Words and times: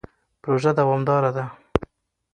پروژه 0.41 0.71
دوامداره 0.79 1.31
ده. 1.35 1.43